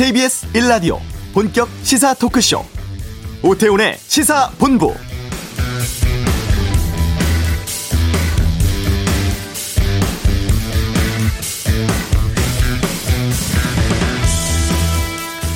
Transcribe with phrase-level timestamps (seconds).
[0.00, 0.98] KBS 1라디오
[1.34, 2.64] 본격 시사 토크쇼
[3.42, 4.94] 오태훈의 시사본부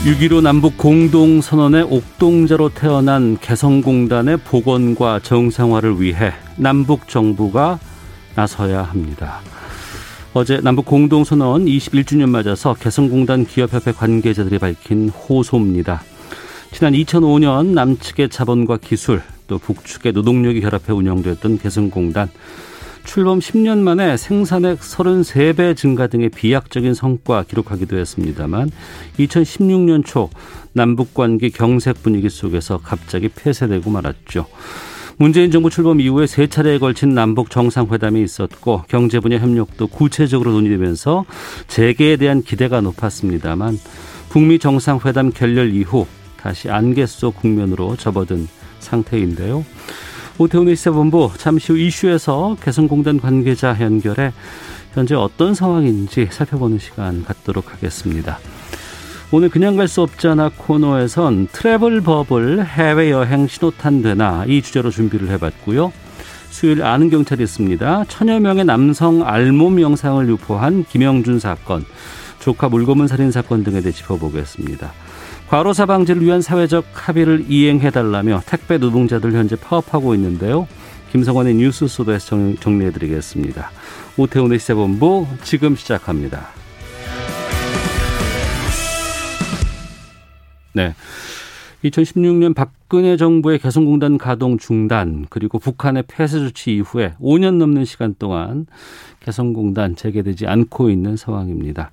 [0.04, 7.79] (6.15) 남북 공동선언의 옥동자로 태어난 개성공단의 복원과 정상화를 위해 남북 정부가
[8.35, 9.40] 나서야 합니다.
[10.36, 16.02] 어제 남북 공동선언 21주년 맞아서 개성공단 기업협회 관계자들이 밝힌 호소입니다.
[16.72, 22.29] 지난 2005년 남측의 자본과 기술 또 북측의 노동력이 결합해 운영됐던 개성공단
[23.04, 28.72] 출범 10년 만에 생산액 33배 증가 등의 비약적인 성과 기록하기도 했습니다만
[29.21, 30.30] 2016년 초
[30.72, 34.46] 남북 관계 경색 분위기 속에서 갑자기 폐쇄되고 말았죠.
[35.17, 41.25] 문재인 정부 출범 이후에 세 차례에 걸친 남북 정상회담이 있었고 경제 분야 협력도 구체적으로 논의되면서
[41.69, 43.78] 재개에 대한 기대가 높았습니다만
[44.30, 48.48] 북미 정상회담 결렬 이후 다시 안개 속 국면으로 접어든
[48.80, 49.64] 상태인데요.
[50.38, 54.33] 오태훈의 시사본부 잠시 후 이슈에서 개성공단 관계자 연결해
[54.94, 58.38] 현재 어떤 상황인지 살펴보는 시간 갖도록 하겠습니다.
[59.34, 65.28] 오늘 그냥 갈 수 없잖아 코너에선 트래블 버블 해외 여행 신호탄 되나 이 주제로 준비를
[65.30, 65.92] 해봤고요.
[66.50, 68.04] 수요일 아는 경찰이 있습니다.
[68.06, 71.84] 천여 명의 남성 알몸 영상을 유포한 김영준 사건,
[72.38, 74.92] 조카 물고문 살인 사건 등에 대해 짚어보겠습니다.
[75.48, 80.69] 과로사 방지를 위한 사회적 합의를 이행해달라며 택배 노동자들 현재 파업하고 있는데요.
[81.10, 83.72] 김성환의 뉴스 소도에서 정리해드리겠습니다.
[84.16, 86.50] 오태훈의 시사본부 지금 시작합니다.
[90.75, 90.94] 네.
[91.84, 98.66] 2016년 박근혜 정부의 개성공단 가동 중단 그리고 북한의 폐쇄 조치 이후에 5년 넘는 시간 동안
[99.20, 101.91] 개성공단 재개되지 않고 있는 상황입니다.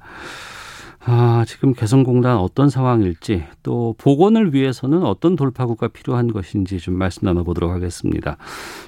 [1.03, 7.71] 아, 지금 개성공단 어떤 상황일지 또 복원을 위해서는 어떤 돌파구가 필요한 것인지 좀 말씀 나눠보도록
[7.71, 8.37] 하겠습니다.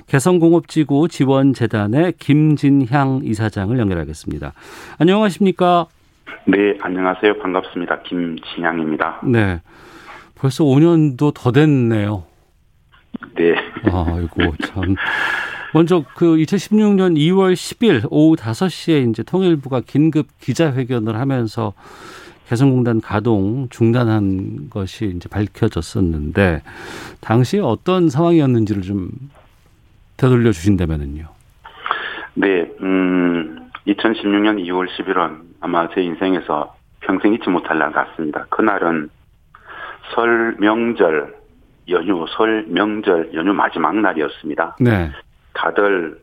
[0.07, 4.53] 개성공업지구 지원재단의 김진향 이사장을 연결하겠습니다.
[4.99, 5.87] 안녕하십니까?
[6.45, 7.39] 네, 안녕하세요.
[7.39, 8.01] 반갑습니다.
[8.03, 9.21] 김진향입니다.
[9.25, 9.59] 네.
[10.43, 12.25] 벌써 5년도 더 됐네요.
[13.35, 13.55] 네.
[13.85, 14.95] 아이고, 참.
[15.73, 21.71] 먼저 그 2016년 2월 10일 오후 5시에 이제 통일부가 긴급 기자회견을 하면서
[22.49, 26.61] 개성공단 가동 중단한 것이 이제 밝혀졌었는데
[27.21, 29.11] 당시 어떤 상황이었는지를 좀
[30.17, 31.25] 되돌려 주신다면은요.
[32.33, 38.45] 네, 음, 2016년 2월 10일은 아마 제 인생에서 평생 잊지 못할 날 같습니다.
[38.49, 39.09] 그날은
[40.13, 41.35] 설 명절
[41.89, 44.77] 연휴, 설 명절 연휴 마지막 날이었습니다.
[44.79, 45.11] 네.
[45.53, 46.19] 다들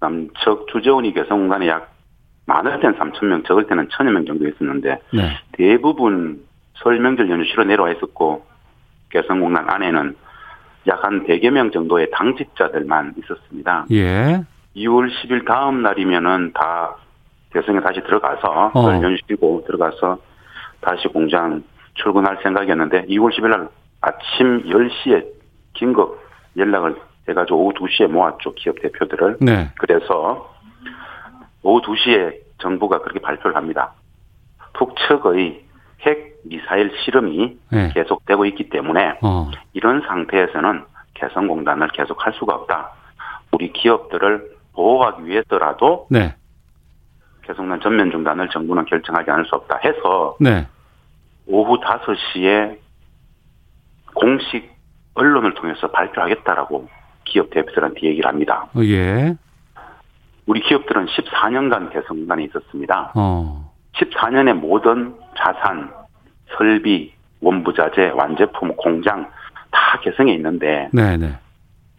[0.00, 1.94] 남측 주재원이 개성공단에 약
[2.46, 5.38] 많을 때는 3천 명, 적을 때는 천여 명 정도 있었는데 네.
[5.52, 6.44] 대부분
[6.74, 8.46] 설 명절 연휴 쉬러 내려와 있었고
[9.10, 10.14] 개성공단 안에는
[10.88, 13.86] 약 한 100여 명 정도의 당직자들만 있었습니다.
[13.92, 14.42] 예.
[14.76, 16.96] 2월 10일 다음 날이면은 다
[17.52, 18.82] 개성에 다시 들어가서 어.
[18.82, 20.18] 설 연휴 쉬고 들어가서
[20.80, 21.62] 다시 공장
[21.96, 23.68] 출근할 생각이었는데 2월 10일 날
[24.00, 25.26] 아침 10시에
[25.74, 26.20] 긴급
[26.56, 26.96] 연락을
[27.28, 28.54] 해가지고 오후 2시에 모았죠.
[28.54, 29.38] 기업 대표들을.
[29.40, 29.70] 네.
[29.78, 30.54] 그래서
[31.62, 33.92] 오후 2시에 정부가 그렇게 발표를 합니다.
[34.74, 35.64] 북측의
[36.02, 37.90] 핵 미사일 실험이 네.
[37.94, 39.50] 계속되고 있기 때문에 어.
[39.72, 42.90] 이런 상태에서는 개성공단을 계속할 수가 없다.
[43.52, 46.34] 우리 기업들을 보호하기 위해서라도 네.
[47.42, 50.66] 개성공단 전면 중단을 정부는 결정하지 않을 수 없다 해서 네.
[51.46, 52.78] 오후 5시에
[54.14, 54.70] 공식
[55.14, 56.88] 언론을 통해서 발표하겠다라고
[57.24, 58.66] 기업 대표들한테 얘기를 합니다.
[58.74, 59.34] 어, 예.
[60.46, 63.12] 우리 기업들은 14년간 개성공단에 있었습니다.
[63.14, 63.72] 어.
[63.94, 65.90] 14년의 모든 자산,
[66.56, 69.30] 설비, 원부자재, 완제품, 공장
[69.70, 71.36] 다 개성에 있는데 네, 네.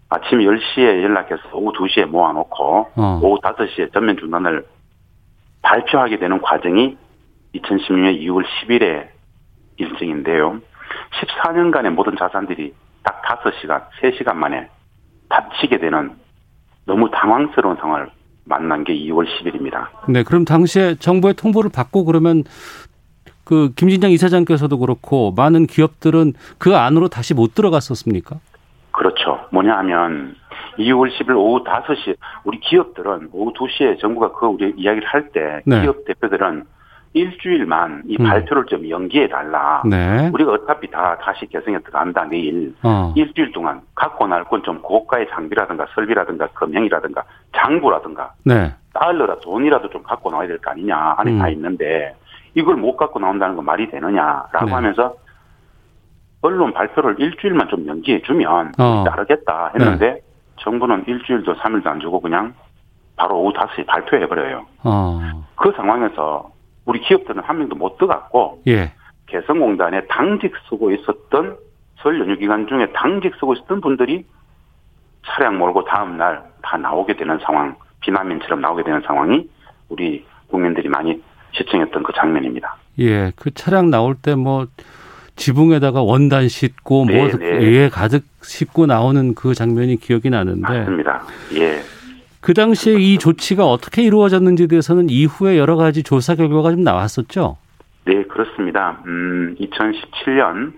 [0.09, 3.19] 아침 10시에 연락해서 오후 2시에 모아놓고 어.
[3.22, 4.66] 오후 5시에 전면 중단을
[5.62, 6.98] 발표하게 되는 과정이
[7.56, 9.17] 2016년 2월 10일에
[9.77, 10.59] 일정인데요.
[11.21, 14.69] 14년간의 모든 자산들이 딱 5시간, 3시간 만에
[15.29, 16.12] 닫히게 되는
[16.85, 18.09] 너무 당황스러운 상황을
[18.45, 19.88] 만난 게 2월 10일입니다.
[20.07, 22.44] 네, 그럼 당시에 정부의 통보를 받고 그러면
[23.44, 28.39] 그 김진장 이사장께서도 그렇고 많은 기업들은 그 안으로 다시 못 들어갔었습니까?
[28.91, 29.39] 그렇죠.
[29.51, 30.35] 뭐냐 하면
[30.79, 35.81] 2월 10일 오후 5시 우리 기업들은 오후 2시에 정부가 그 우리 이야기를 할때 네.
[35.81, 36.65] 기업 대표들은
[37.18, 38.25] 일주일만 이 음.
[38.25, 39.81] 발표를 좀 연기해 달라.
[39.86, 40.30] 네.
[40.34, 43.14] 우리가 어차피 다 다시 개성에 들어간다 내일 어.
[43.16, 47.24] 일주일 동안 갖고 날건좀 고가의 장비라든가 설비라든가 금형이라든가
[47.56, 48.74] 장부라든가 네.
[48.94, 51.40] 달러라 돈이라도 좀 갖고 나와야 될 거 아니냐 안에 음.
[51.40, 52.16] 다 있는데
[52.54, 54.72] 이걸 못 갖고 나온다는 건 말이 되느냐라고 네.
[54.74, 55.16] 하면서
[56.42, 59.04] 언론 발표를 일주일만 좀 연기해 주면 어.
[59.08, 60.22] 따르겠다 했는데
[60.58, 62.54] 정부는 일주일도 삼일도안 주고 그냥
[63.16, 64.66] 바로 오후 5시에 발표해버려요.
[64.84, 65.20] 어,
[65.56, 66.52] 그 상황에서
[66.88, 68.94] 우리 기업들은 한 명도 못 들어갔고 예,
[69.28, 71.57] 개성공단에 당직 쓰고 있었던
[71.98, 74.25] 설 연휴 기간 중에 당직 쓰고 있었던 분들이
[75.25, 79.50] 차량 몰고 다음 날 다 나오게 되는 상황, 비난민처럼 나오게 되는 상황이
[79.88, 81.22] 우리 국민들이 많이
[81.54, 82.75] 시청했던 그 장면입니다.
[83.00, 83.31] 예.
[83.38, 84.68] 그 차량 나올 때 뭐
[85.38, 87.62] 지붕에다가 원단 싣고 네, 뭐 네.
[87.62, 91.24] 예, 가득 싣고 나오는 그 장면이 기억이 나는데 맞습니다.
[91.56, 91.80] 예.
[92.48, 97.58] 그 당시에 이 조치가 어떻게 이루어졌는지에 대해서는 이후에 여러 가지 조사 결과가 좀 나왔었죠.
[98.06, 99.02] 네, 그렇습니다.
[99.06, 100.72] 음, 2017년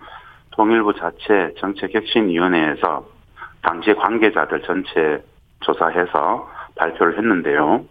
[0.49, 3.05] 통일부 자체 정책혁신위원회에서
[3.61, 5.23] 당시 관계자들 전체
[5.59, 7.85] 조사해서 발표를 했는데요.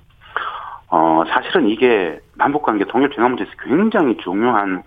[0.89, 4.83] 어, 사실은 이게 남북관계 통일 평화 문제에서 굉장히 중요한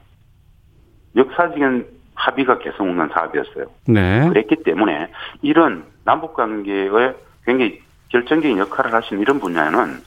[1.15, 1.85] 역사적인
[2.15, 3.67] 합의가 개성공단 사업이었어요.
[3.87, 4.27] 네.
[4.27, 5.07] 그랬기 때문에
[5.41, 7.15] 이런 남북관계의
[7.45, 7.79] 굉장히
[8.11, 10.01] 결정적인 역할을 하신 이런 분야는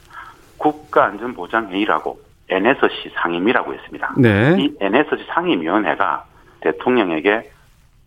[0.59, 4.15] 국가안전보장회의라고 NSC 상임위라고 있습니다.
[4.19, 4.57] 네.
[4.59, 6.25] 이 NSC 상임위원회가
[6.61, 7.51] 대통령에게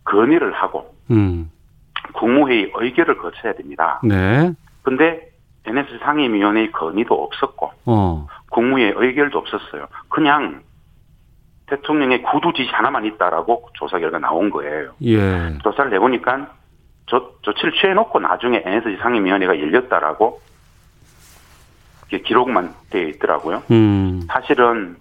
[0.04, 1.50] 건의를 하고 음.
[2.12, 4.00] 국무회의 의결을 거쳐야 됩니다.
[4.04, 4.52] 네.
[4.82, 5.28] 근데
[5.66, 8.26] NSC 상임위원회의 건의도 없었고 어.
[8.50, 9.86] 국무회의 의결도 없었어요.
[10.08, 10.62] 그냥
[11.66, 14.92] 대통령의 구두 지시 하나만 있다라고 조사 결과 나온 거예요.
[15.02, 15.58] 예.
[15.62, 16.48] 조사를 해보니까
[17.08, 20.40] 조, 조치를 취해놓고 나중에 NSC 상임위원회가 열렸다라고
[22.24, 23.62] 기록만 되어 있더라고요.
[23.70, 24.22] 음.
[24.28, 24.96] 사실은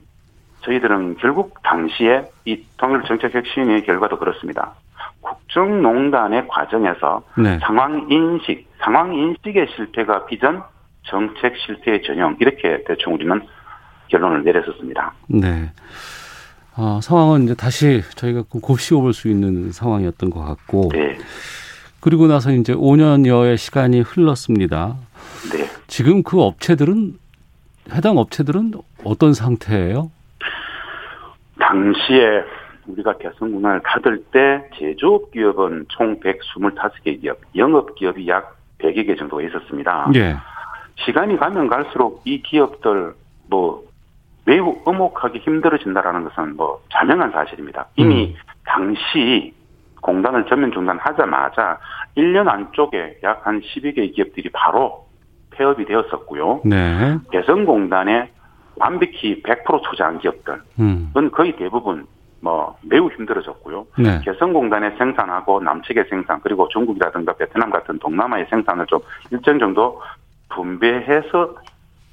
[0.62, 4.74] 저희들은 결국 당시에 이 통일 정책 혁신의 결과도 그렇습니다.
[5.22, 7.60] 국정농단의 과정에서 네.
[7.60, 10.62] 상황 인식, 상황 인식의 실패가 빚은
[11.04, 13.42] 정책 실패의 전형 이렇게 대충 우리는
[14.10, 15.14] 결론을 내렸었습니다.
[15.28, 15.72] 네.
[16.76, 21.18] 어, 상황은 이제 다시 저희가 곱씹어 볼 수 있는 상황이었던 것 같고 네,
[22.08, 24.96] 그리고 나서 이제 5년여의 시간이 흘렀습니다.
[25.52, 25.66] 네.
[25.88, 27.16] 지금 그 업체들은
[27.92, 28.72] 해당 업체들은
[29.04, 30.10] 어떤 상태예요?
[31.60, 32.44] 당시에
[32.86, 39.42] 우리가 개성군을 닫을 때 제조업 기업은 총 125개 기업, 영업 기업이 약 100여 개 정도가
[39.42, 40.10] 있었습니다.
[40.16, 40.38] 예.
[41.04, 43.16] 시간이 가면 갈수록 이 기업들
[43.50, 43.84] 뭐
[44.46, 47.88] 매우 엄혹하게 힘들어진다라는 것은 뭐 자명한 사실입니다.
[47.98, 48.34] 이미
[48.64, 49.57] 당시
[50.08, 51.80] 공단을 전면 중단하자마자
[52.16, 55.06] 1년 안쪽에 약 한 12개 기업들이 바로
[55.52, 56.62] 폐업이 되었었고요.
[56.64, 57.18] 네.
[57.32, 58.32] 개성공단에
[58.78, 61.12] 완벽히 100% 투자한 기업들은 음.
[61.32, 62.08] 거의 대부분
[62.40, 63.86] 뭐 매우 힘들어졌고요.
[64.00, 64.22] 네.
[64.24, 69.00] 개성공단에 생산하고 남측의 생산 그리고 중국이라든가 베트남 같은 동남아의 생산을 좀
[69.32, 70.02] 일정 정도
[70.50, 71.56] 분배해서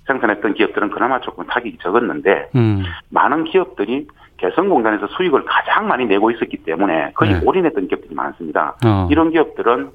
[0.07, 2.83] 생산했던 기업들은 그나마 조금 타격이 적었는데 음.
[3.11, 4.09] 많은 기업들이
[4.45, 7.41] 개성공단에서 수익을 가장 많이 내고 있었기 때문에 거의 네.
[7.45, 8.77] 올인했던 기업들이 많습니다.
[8.85, 9.09] 어.
[9.11, 9.91] 이런 기업들은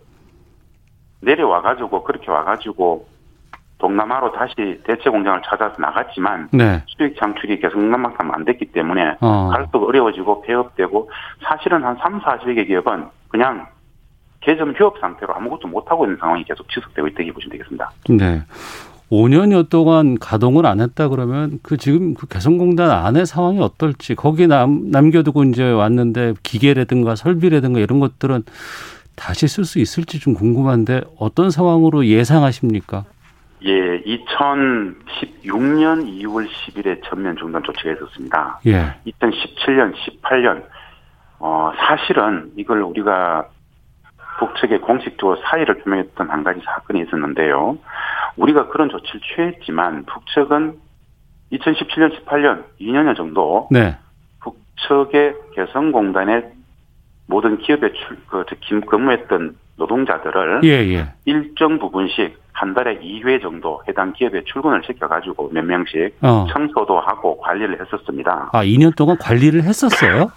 [1.21, 3.07] 내려와 가지고 그렇게 와 가지고
[3.77, 6.83] 동남아로 다시 대체 공장을 찾아서 나갔지만 네.
[6.87, 9.49] 수익 창출이 개성공단만큼 안 됐기 때문에 어.
[9.53, 11.09] 갈수록 어려워지고 폐업되고
[11.43, 13.67] 사실은 한 3, 40개 기업은 그냥
[14.41, 17.91] 개점 휴업 상태로 아무것도 못하고 있는 상황이 계속 지속되고 있다고 보시면 되겠습니다.
[18.09, 18.41] 네.
[19.11, 24.91] 5년여 동안 가동을 안 했다 그러면 그 지금 그 개성공단 안의 상황이 어떨지 거기에 남,
[24.91, 28.43] 남겨두고 이제 왔는데 기계라든가 설비라든가 이런 것들은
[29.15, 33.05] 다시 쓸 수 있을지 좀 궁금한데 어떤 상황으로 예상하십니까?
[33.65, 38.61] 예, 2016년 2월 10일에 전면 중단 조치가 있었습니다.
[38.67, 38.95] 예.
[39.05, 40.63] 2017년, 18년,
[41.39, 43.49] 어, 사실은 이걸 우리가
[44.39, 47.77] 북측에 공식적으로 사의를 표명했던 한 가지 사건이 있었는데요.
[48.37, 50.79] 우리가 그런 조치를 취했지만 북측은
[51.51, 53.97] 2017년, 18년, 2년여 정도 네.
[54.39, 56.51] 북측의 개성공단의
[57.27, 58.45] 모든 기업에 출, 그,
[58.85, 61.13] 근무했던 노동자들을 예, 예.
[61.25, 66.45] 일정 부분씩 한 달에 2회 정도 해당 기업에 출근을 시켜가지고 몇 명씩 어.
[66.51, 68.49] 청소도 하고 관리를 했었습니다.
[68.51, 70.31] 아, 2년 동안 관리를 했었어요?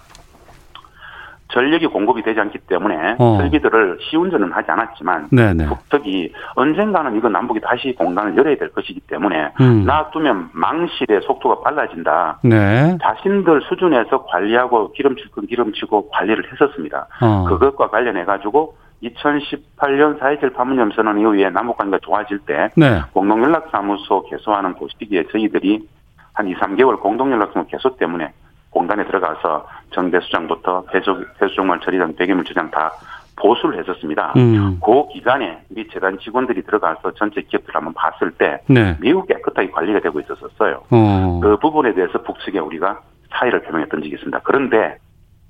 [1.53, 3.37] 전력이 공급이 되지 않기 때문에 어.
[3.37, 5.67] 설비들을 시운전은 하지 않았지만 네네.
[5.67, 9.85] 북측이 언젠가는 이거 남북이 다시 공단을 열어야 될 것이기 때문에 음.
[9.85, 12.39] 놔두면 망실의 속도가 빨라진다.
[12.43, 12.97] 네.
[13.01, 17.07] 자신들 수준에서 관리하고 기름칠 건 기름치고 관리를 했었습니다.
[17.21, 17.45] 어.
[17.47, 23.01] 그것과 관련해 가지고 2018년 4.27 판문점 선언 이후에 남북관계가 좋아질 때 네.
[23.13, 25.87] 공동연락사무소 개소하는 그 시기에 저희들이
[26.33, 28.31] 한 2, 3개월 공동연락사무소 개소 때문에
[28.73, 32.91] 공단에 들어가서 정대수장부터 폐수, 폐수종말 처리장, 배기물 처장 다
[33.35, 34.33] 보수를 했었습니다.
[34.37, 34.79] 음.
[34.83, 38.95] 그 기간에 우리 재단 직원들이 들어가서 전체 기업들을 한번 봤을 때 네.
[38.99, 40.83] 매우 깨끗하게 관리가 되고 있었어요.
[40.91, 41.39] 어.
[41.41, 42.99] 그 부분에 대해서 북측에 우리가
[43.31, 44.39] 사의를 표명했던 적이 있습니다.
[44.43, 44.97] 그런데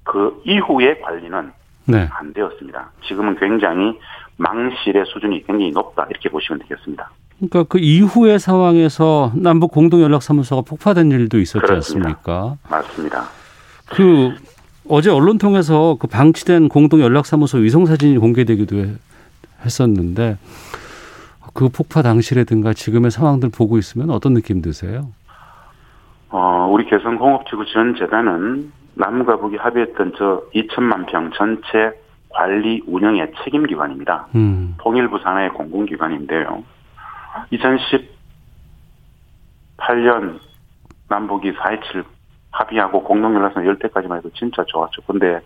[0.04, 1.52] 그 이후의 관리는
[1.86, 2.08] 네.
[2.12, 2.92] 안 되었습니다.
[3.06, 4.00] 지금은 굉장히
[4.38, 7.10] 망실의 수준이 굉장히 높다 이렇게 보시면 되겠습니다.
[7.38, 12.10] 그러니까 그 이후의 상황에서 남북 공동 연락사무소가 폭파된 일도 있었지 그렇습니다.
[12.10, 12.56] 않습니까?
[12.70, 13.24] 맞습니다.
[13.90, 14.34] 그
[14.88, 18.92] 어제 언론 통해서 그 방치된 공동 연락사무소 위성 사진이 공개되기도 해-
[19.66, 20.38] 했었는데
[21.54, 25.10] 그 폭파 당시라든가 지금의 상황들 보고 있으면 어떤 느낌 드세요?
[26.30, 31.92] 어, 우리 개성공업지구 지원재단은 남과 북이 합의했던 저 2천만 평 전체
[32.30, 34.28] 관리 운영의 책임기관입니다.
[34.36, 36.64] 음, 통일부 산하의 공공기관인데요.
[39.78, 40.40] 2018년
[41.10, 42.04] 남북이 4.27
[42.52, 45.02] 합의하고 공동연락선 열 때까지만 해도 진짜 좋았죠.
[45.08, 45.40] 근데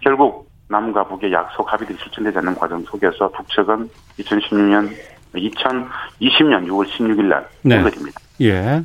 [0.00, 4.90] 결국 남과 북의 약속 합의들이 실천되지 않는 과정 속에서 북측은 2016년,
[5.34, 7.76] 2020년 6월 16일 날 네.
[7.76, 8.20] 연결입니다.
[8.40, 8.82] 예,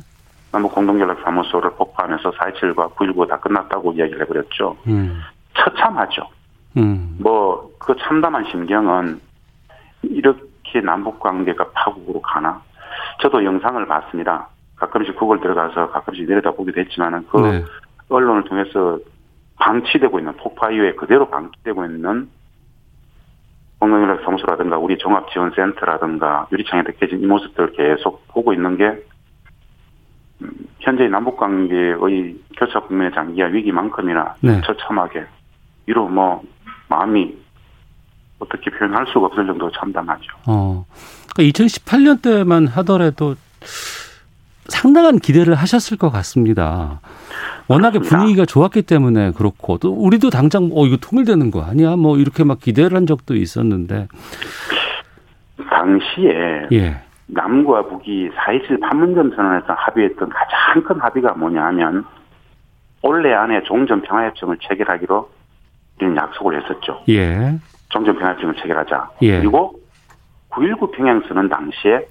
[0.52, 4.76] 남북 공동연락사무소를 폭파하면서 4.27과 9.19 다 끝났다고 이야기를 해버렸죠.
[4.86, 5.22] 음,
[5.54, 6.28] 처참하죠.
[6.76, 9.18] 음, 뭐 그 참담한 심경은
[10.68, 12.60] 이렇게 남북 관계가 파국으로 가나?
[13.20, 14.48] 저도 영상을 봤습니다.
[14.76, 17.64] 가끔씩 구글 들어가서 가끔씩 내려다 보기도 했지만은 그 네,
[18.08, 18.98] 언론을 통해서
[19.58, 22.28] 방치되고 있는 폭파 이후에 그대로 방치되고 있는
[23.80, 28.84] 공동연락 사무소라든가 우리 종합지원센터라든가 유리창에 느껴진 이 모습들을 계속 보고 있는 게
[30.42, 34.60] 음, 현재 남북 관계의 교차 국면의 장기화 위기만큼이나 네.
[34.62, 35.24] 처참하게
[35.86, 36.42] 이로 뭐
[36.88, 37.36] 마음이
[38.38, 40.24] 어떻게 표현할 수가 없을 정도로 참담하죠.
[40.46, 40.84] 어,
[41.34, 43.34] 그러니까 2018년 때만 하더라도
[44.68, 47.00] 상당한 기대를 하셨을 것 같습니다.
[47.68, 48.16] 워낙에 그렇습니다.
[48.16, 52.60] 분위기가 좋았기 때문에 그렇고 또 우리도 당장 어 이거 통일되는 거 아니야 뭐 이렇게 막
[52.60, 54.08] 기대를 한 적도 있었는데
[55.70, 62.04] 당시에 예 남과 북이 4.27 판문점 선언에서 합의했던 가장 큰 합의가 뭐냐 하면
[63.02, 65.30] 올해 안에 종전 평화협정을 체결하기로
[65.98, 67.02] 우리는 약속을 했었죠.
[67.08, 69.10] 예, 종전평화협정을 체결하자.
[69.22, 69.38] 예.
[69.38, 69.78] 그리고
[70.50, 72.06] 9.19 평양선언 당시에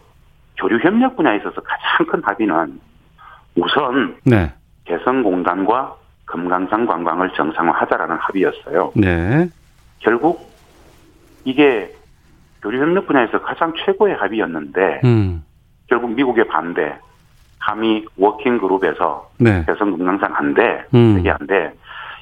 [0.58, 2.80] 교류 협력 분야에 있어서 가장 큰 합의는
[3.56, 4.52] 우선 네,
[4.86, 8.92] 개성공단과 금강산 관광을 정상화하자라는 합의였어요.
[8.96, 9.50] 네,
[10.00, 10.52] 결국
[11.46, 11.94] 이게
[12.62, 15.44] 교류 협력 분야에서 가장 최고의 합의였는데 음,
[15.88, 16.98] 결국 미국의 반대,
[17.60, 21.18] 한미 working group에서 네, 개성 금강산 안 돼, 음.
[21.20, 21.74] 이게 안 돼.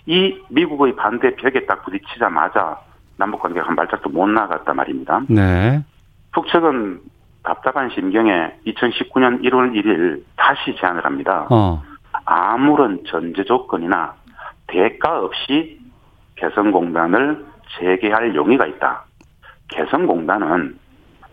[0.06, 2.80] 이 미국의 반대 벽에 딱 부딪히자마자
[3.17, 5.22] 남북 관계가 한 발짝도 못 나갔단 말입니다.
[5.29, 5.84] 네,
[6.34, 7.01] 북측은
[7.43, 11.48] 답답한 심경에 2019년 1월 1일 다시 제안을 합니다.
[11.50, 11.81] 어,
[12.25, 14.13] 아무런 전제 조건이나
[14.67, 15.79] 대가 없이
[16.36, 17.45] 개성공단을
[17.79, 19.05] 재개할 용의가 있다.
[19.69, 20.77] 개성공단은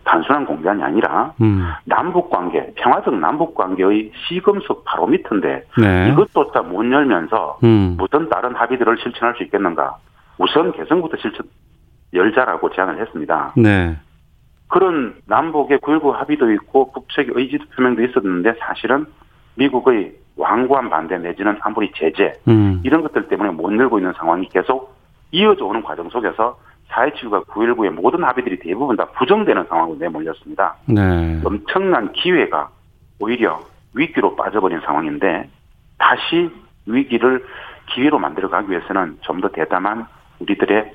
[0.05, 7.59] 단순한 공단이 아니라 음, 남북 관계, 평화적 남북 관계의 시금석 바로미터인데 네, 이것조차 못 열면서
[7.63, 9.95] 음, 무슨 다른 합의들을 실천할 수 있겠는가?
[10.37, 11.45] 우선 개성부터 실천
[12.13, 13.53] 열자라고 제안을 했습니다.
[13.57, 13.97] 네,
[14.67, 19.05] 그런 남북의 9.19 합의도 있고 북측의 의지도 표명도 있었는데 사실은
[19.55, 24.95] 미국의 완고한 반대 내지는 아무리 제재 음, 이런 것들 때문에 못 열고 있는 상황이 계속
[25.31, 26.57] 이어져 오는 과정 속에서
[26.89, 30.75] 4.27과 9.19의 모든 합의들이 대부분 다 부정되는 상황으로 내몰렸습니다.
[30.87, 32.69] 네, 엄청난 기회가
[33.19, 33.59] 오히려
[33.93, 35.49] 위기로 빠져버린 상황인데
[35.97, 36.49] 다시
[36.85, 37.45] 위기를
[37.93, 40.05] 기회로 만들어가기 위해서는 좀 더 대담한
[40.39, 40.93] 우리들의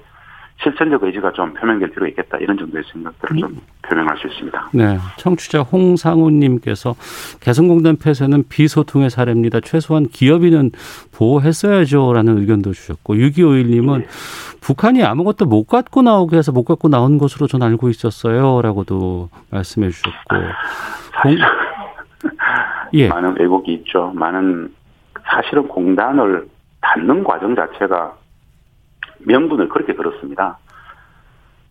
[0.61, 4.71] 실천적 의지가 좀 표명될 필요가 있겠다 이런 정도의 생각들을 좀 표명할 수 있습니다.
[4.75, 4.99] 네.
[5.17, 6.95] 청취자 홍상우님께서
[7.41, 9.61] 개성공단 폐쇄는 비소통의 사례입니다.
[9.61, 10.73] 최소한 기업인은
[11.15, 14.05] 보호했어야죠라는 의견도 주셨고 6251님은
[14.61, 20.37] 북한이 아무것도 못 갖고 나오게 해서 못 갖고 나온 것으로 전 알고 있었어요라고도 말씀해 주셨고
[21.23, 21.39] 사실
[22.95, 24.11] 예, 많은 왜곡이 있죠.
[24.15, 24.75] 많은
[25.25, 26.49] 사실은 공단을
[26.81, 28.17] 닫는 과정 자체가
[29.29, 30.59] 명분을 그렇게 들었습니다.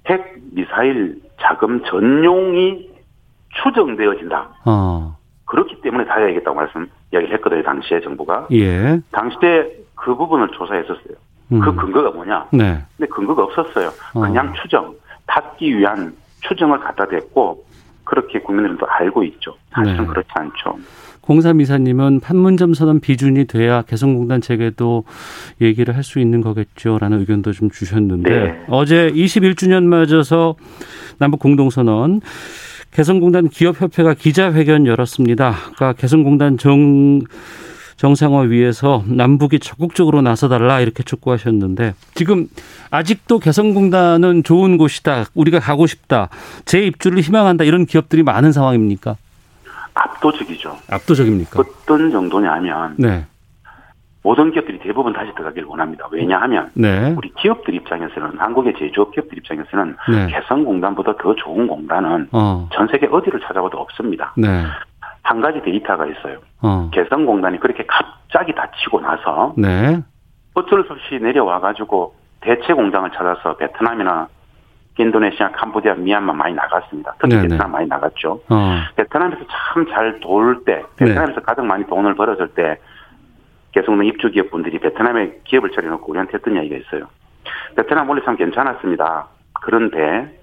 [0.07, 2.89] 핵 미사일 자금 전용이
[3.61, 4.49] 추정되어진다.
[4.65, 7.63] 어, 그렇기 때문에 닫아야겠다고 말씀 이야기를 했거든요.
[7.63, 8.47] 당시에 정부가.
[8.51, 11.15] 예, 당시에 그 부분을 조사했었어요.
[11.51, 11.59] 음.
[11.59, 12.47] 그 근거가 뭐냐?
[12.51, 13.89] 네, 근데 근거가 없었어요.
[14.13, 14.21] 어.
[14.21, 14.93] 그냥 추정,
[15.25, 17.65] 닫기 위한 추정을 갖다 댔고
[18.03, 19.55] 그렇게 국민들도 알고 있죠.
[19.71, 20.07] 사실은 네.
[20.07, 20.77] 그렇지 않죠.
[21.27, 25.03] 공삼이사님은 판문점 선언 비준이 돼야 개성공단 재개도
[25.61, 28.63] 얘기를 할 수 있는 거겠죠라는 의견도 좀 주셨는데 네.
[28.69, 30.55] 어제 21주년 맞아서
[31.17, 32.21] 남북 공동선언
[32.91, 35.53] 개성공단 기업협회가 기자회견 열었습니다.
[35.75, 37.19] 그러니까 개성공단 정
[37.97, 42.47] 정상화 위해서 남북이 적극적으로 나서달라 이렇게 촉구하셨는데 지금
[42.89, 45.25] 아직도 개성공단은 좋은 곳이다.
[45.33, 46.29] 우리가 가고 싶다.
[46.63, 47.65] 재 입주를 희망한다.
[47.65, 49.17] 이런 기업들이 많은 상황입니까?
[50.03, 50.77] 압도적이죠.
[50.89, 51.59] 압도적입니까?
[51.59, 53.25] 어떤 정도냐면 네.
[54.23, 56.05] 모든 기업들이 대부분 다시 들어가기를 원합니다.
[56.11, 57.13] 왜냐하면 네.
[57.17, 60.27] 우리 기업들 입장에서는 한국의 제조업 기업들 입장에서는 네.
[60.27, 62.67] 개성공단보다 더 좋은 공단은 어.
[62.73, 64.33] 전 세계 어디를 찾아봐도 없습니다.
[64.35, 64.65] 네.
[65.23, 66.39] 한 가지 데이터가 있어요.
[66.61, 66.89] 어.
[66.93, 70.01] 개성공단이 그렇게 갑자기 다치고 나서 네.
[70.53, 74.27] 어쩔 수 없이 내려와 가지고 대체 공장을 찾아서 베트남이나
[74.97, 77.13] 인도네시아, 캄보디아, 미얀마 많이 나갔습니다.
[77.19, 77.47] 특히 네네.
[77.49, 78.41] 베트남 많이 나갔죠.
[78.49, 78.77] 어.
[78.95, 79.41] 베트남에서
[79.73, 82.79] 참잘돌 때, 베트남에서 가장 많이 돈을 벌어줄 때,
[83.71, 87.07] 개성공 입주 기업분들이 베트남에 기업을 차려놓고 우리한테 했던 이야기가 있어요.
[87.75, 89.27] 베트남 원래 참 괜찮았습니다.
[89.53, 90.35] 그런데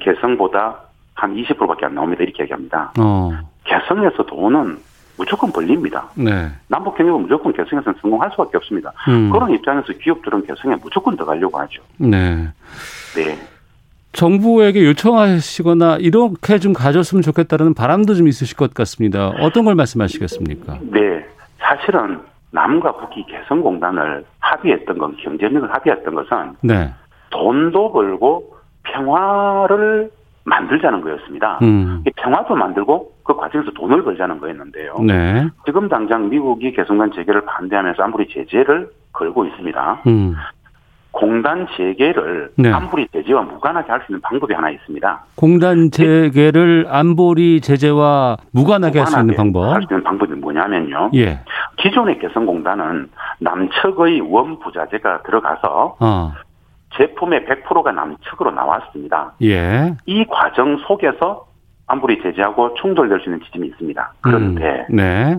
[0.00, 0.78] 개성보다
[1.14, 2.22] 한 20%밖에 안 나옵니다.
[2.22, 2.92] 이렇게 얘기합니다.
[2.98, 3.30] 어.
[3.64, 4.78] 개성에서 돈은
[5.16, 6.08] 무조건 벌립니다.
[6.16, 6.48] 네.
[6.68, 8.92] 남북 경협은 무조건 개성에서는 성공할 수밖에 없습니다.
[9.08, 9.30] 음.
[9.30, 11.82] 그런 입장에서 기업들은 개성에 무조건 들어가려고 하죠.
[11.98, 12.48] 네.
[13.14, 13.38] 네.
[14.14, 19.28] 정부에게 요청하시거나 이렇게 좀 가졌으면 좋겠다는 바람도 좀 있으실 것 같습니다.
[19.40, 20.78] 어떤 걸 말씀하시겠습니까?
[20.82, 21.26] 네.
[21.58, 22.20] 사실은
[22.52, 26.92] 남과 북이 개성공단을 합의했던 건 경제력을 합의했던 것은 네.
[27.30, 28.54] 돈도 벌고
[28.84, 30.10] 평화를
[30.44, 31.58] 만들자는 거였습니다.
[31.62, 32.02] 음.
[32.06, 34.98] 이 평화도 만들고 그 과정에서 돈을 벌자는 거였는데요.
[35.00, 35.48] 네.
[35.64, 40.02] 지금 당장 미국이 개성관 재개를 반대하면서 아무리 제재를 걸고 있습니다.
[40.06, 40.34] 음.
[41.14, 42.70] 공단 재개를 네.
[42.70, 45.24] 안보리 제재와 무관하게 할 수 있는 방법이 하나 있습니다.
[45.36, 49.72] 공단 재개를 안보리 제재와 무관하게 할수 있는 방법.
[49.72, 51.10] 할 수 있는 방법이 뭐냐면요.
[51.14, 51.40] 예.
[51.78, 56.32] 기존의 개성공단은 남측의 원부자재가 들어가서 어.
[56.96, 59.32] 제품의 100%가 남측으로 나왔습니다.
[59.42, 59.94] 예.
[60.06, 61.46] 이 과정 속에서
[61.86, 64.12] 안보리 제재하고 충돌될 수 있는 지점이 있습니다.
[64.20, 64.96] 그런데 음.
[64.96, 65.36] 네.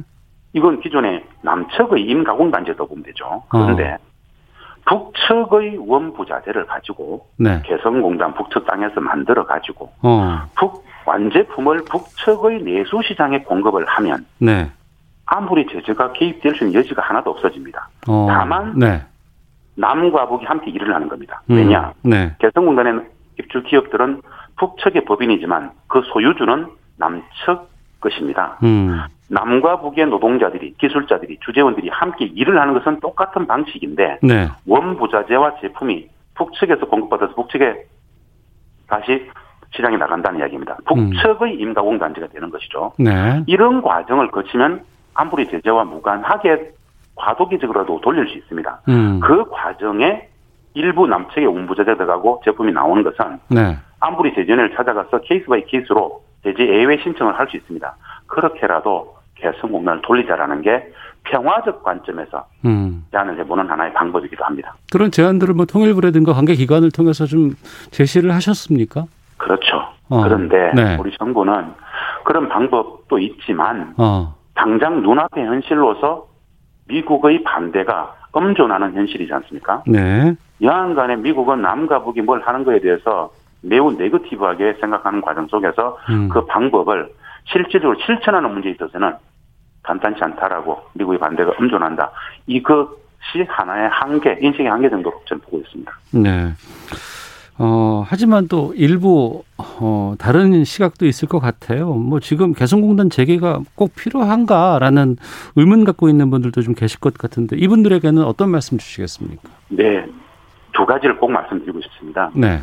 [0.53, 3.43] 이건 기존의 남측의 임가공단제도 보면 되죠.
[3.49, 3.97] 그런데 어.
[4.85, 7.61] 북측의 원부자재를 가지고 네.
[7.65, 10.41] 개성공단 북측 땅에서 만들어 가지고 어.
[10.55, 14.69] 북 완제품을 북측의 내수 시장에 공급을 하면 네.
[15.25, 17.89] 아무리 제재가 개입될 수 있는 여지가 하나도 없어집니다.
[18.07, 18.27] 어.
[18.29, 19.03] 다만 네.
[19.75, 21.41] 남과 북이 함께 일을 하는 겁니다.
[21.49, 21.55] 음.
[21.55, 21.93] 왜냐?
[22.03, 22.35] 네.
[22.39, 23.01] 개성공단의
[23.39, 24.21] 입주 기업들은
[24.57, 26.67] 북측의 법인이지만 그 소유주는
[26.97, 27.69] 남측
[27.99, 28.57] 것입니다.
[28.63, 29.01] 음.
[29.29, 34.47] 남과 북의 노동자들이, 기술자들이, 주재원들이 함께 일을 하는 것은 똑같은 방식인데 네.
[34.67, 37.85] 원부자재와 제품이 북측에서 공급받아서 북측에
[38.87, 39.27] 다시
[39.75, 40.77] 시장에 나간다는 이야기입니다.
[40.85, 42.93] 북측의 임가공단지가 되는 것이죠.
[42.99, 43.43] 네.
[43.47, 44.81] 이런 과정을 거치면
[45.15, 46.71] 안보리 제재와 무관하게
[47.15, 48.81] 과도기적으로라도 돌릴 수 있습니다.
[48.89, 49.19] 음.
[49.21, 50.27] 그 과정에
[50.73, 53.77] 일부 남측의 원부자재 들어가고 제품이 나오는 것은 네.
[54.01, 57.95] 안보리 제재위를 찾아가서 case by case로 제재 예외 신청을 할 수 있습니다.
[58.27, 60.91] 그렇게라도 개성공단을 돌리자라는 게
[61.25, 63.05] 평화적 관점에서 음.
[63.11, 64.75] 제안을 해보는 하나의 방법이기도 합니다.
[64.91, 67.51] 그런 제안들을 뭐 통일부라든가 관계 기관을 통해서 좀
[67.91, 69.05] 제시를 하셨습니까?
[69.37, 69.87] 그렇죠.
[70.09, 70.97] 어, 그런데 네.
[70.99, 71.73] 우리 정부는
[72.23, 74.35] 그런 방법도 있지만 어.
[74.53, 76.27] 당장 눈앞의 현실로서
[76.87, 79.83] 미국의 반대가 엄존하는 현실이지 않습니까?
[79.87, 80.35] 네.
[80.61, 86.29] 여하간에 미국은 남과 북이 뭘 하는 거에 대해서 매우 네거티브하게 생각하는 과정 속에서 음.
[86.29, 87.09] 그 방법을
[87.45, 89.13] 실질적으로 실천하는 문제에 있어서는
[89.83, 92.11] 간단치 않다라고 미국의 반대가 엄존한다.
[92.47, 95.91] 이것이 하나의 한계, 인식의 한계 정도로 저는 보고 있습니다.
[96.11, 96.53] 네.
[97.57, 101.93] 어, 하지만 또 일부, 어, 다른 시각도 있을 것 같아요.
[101.93, 105.15] 뭐 지금 개성공단 재개가 꼭 필요한가라는
[105.55, 109.43] 의문 갖고 있는 분들도 좀 계실 것 같은데 이분들에게는 어떤 말씀 주시겠습니까?
[109.69, 110.05] 네.
[110.73, 112.29] 두 가지를 꼭 말씀드리고 싶습니다.
[112.33, 112.59] 네.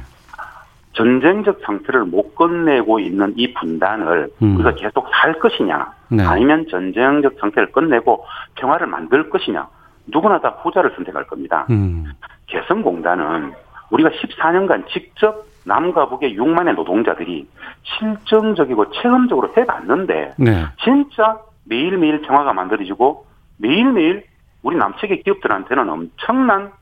[0.92, 4.56] 전쟁적 상태를 못 끝내고 있는 이 분단을 음.
[4.56, 6.24] 우리가 계속 살 것이냐, 네.
[6.24, 8.24] 아니면 전쟁적 상태를 끝내고
[8.56, 9.68] 평화를 만들 것이냐,
[10.06, 11.66] 누구나 다 후자를 선택할 겁니다.
[11.70, 12.12] 음.
[12.46, 13.52] 개성공단은
[13.90, 17.46] 우리가 14년간 직접 남과 북의 6만의 노동자들이
[17.82, 20.66] 실정적이고 체험적으로 해봤는데 네.
[20.82, 23.26] 진짜 매일매일 평화가 만들어지고
[23.58, 24.24] 매일매일
[24.62, 26.72] 우리 남측의 기업들한테는 엄청난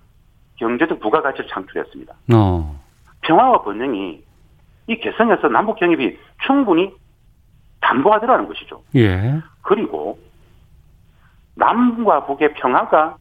[0.57, 2.14] 경제적 부가가치를 창출했습니다.
[2.35, 2.80] 어.
[3.22, 4.22] 평화와 번영이
[4.87, 6.92] 이 개성에서 남북 경협이 충분히
[7.80, 8.83] 담보하더라는 것이죠.
[8.96, 9.40] 예.
[9.62, 10.18] 그리고
[11.54, 13.16] 남과 북의 평화가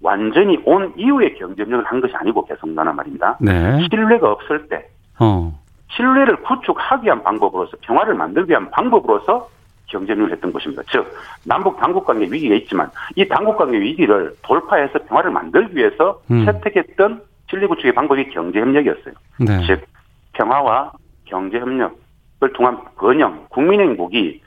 [0.00, 3.36] 완전히 온 이후에 경쟁력을 한 것이 아니고 개성단은 말입니다.
[3.40, 3.80] 네.
[3.90, 5.52] 신뢰가 없을 때 어.
[5.90, 9.48] 신뢰를 구축하기 위한 방법으로서 평화를 만들기 위한 방법으로서
[9.86, 10.82] 경쟁을 했던 것입니다.
[10.90, 11.10] 즉
[11.44, 16.44] 남북 당국관계 위기가 있지만 이 당국관계 위기를 돌파해서 평화를 만들기 위해서 음.
[16.44, 17.22] 채택했던
[17.58, 19.14] 신뢰 구축의 방법이 경제 협력이었어요.
[19.40, 19.66] 네.
[19.66, 19.84] 즉
[20.32, 20.92] 평화와
[21.24, 24.40] 경제 협력을 통한 번영, 국민 행복이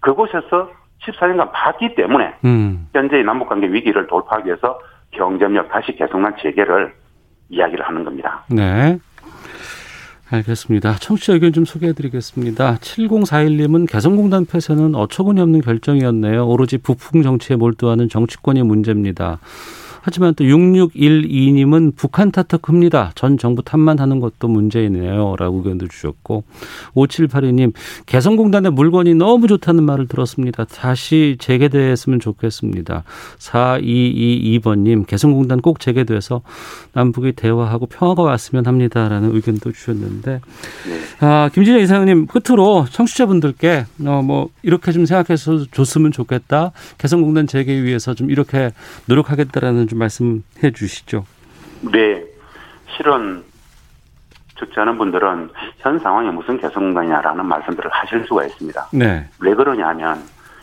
[0.00, 0.70] 그곳에서
[1.02, 2.88] 14년간 봤기 때문에 음.
[2.92, 4.78] 현재의 남북관계 위기를 돌파하기 위해서
[5.12, 6.92] 경제협력 다시 개성난 재개를
[7.48, 8.44] 이야기를 하는 겁니다.
[8.50, 8.98] 네.
[10.30, 10.96] 알겠습니다.
[10.96, 12.74] 청취자 의견 좀 소개해드리겠습니다.
[12.76, 16.46] 7041님은 개성공단 폐쇄는 어처구니 없는 결정이었네요.
[16.46, 19.38] 오로지 부풍 정치에 몰두하는 정치권이 문제입니다.
[20.00, 23.12] 하지만 또 6612님은 북한 탓도 큽니다.
[23.14, 25.36] 전 정부 탓만 하는 것도 문제이네요.
[25.38, 26.44] 라고 의견도 주셨고
[26.94, 27.72] 5782님
[28.06, 30.64] 개성공단의 물건이 너무 좋다는 말을 들었습니다.
[30.64, 33.04] 다시 재개됐으면 좋겠습니다.
[33.38, 36.42] 4222번님 개성공단 꼭 재개돼서
[36.92, 40.40] 남북이 대화하고 평화가 왔으면 합니다라는 의견도 주셨는데
[41.20, 46.72] 아, 김진영 이사장님 끝으로 청취자분들께 어, 뭐 이렇게 좀 생각해서 줬으면 좋겠다.
[46.98, 48.70] 개성공단 재개 위해서 좀 이렇게
[49.06, 51.24] 노력하겠다라는 좀 말씀해 주시죠.
[51.92, 52.24] 네.
[52.96, 53.42] 실은
[54.56, 58.88] 듣지 않은 분들은 현 상황이 무슨 개성공단이냐라는 말씀들을 하실 수가 있습니다.
[58.92, 59.28] 네.
[59.40, 60.22] 왜 그러냐면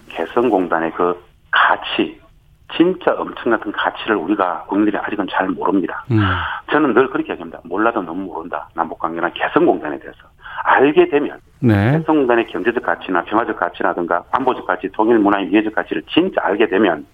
[0.10, 2.20] 개성공단의 그 가치,
[2.76, 6.04] 진짜 엄청난 가치를 우리가 국민들이 아직은 잘 모릅니다.
[6.12, 6.20] 음.
[6.72, 7.62] 저는 늘 그렇게 얘기합니다.
[7.64, 8.68] 몰라도 너무 모른다.
[8.74, 10.20] 남북관계나 개성공단에 대해서.
[10.64, 11.98] 알게 되면 네.
[11.98, 17.06] 개성공단의 경제적 가치나 평화적 가치라든가 안보적 가치, 통일 문화의 미래적 가치를 진짜 알게 되면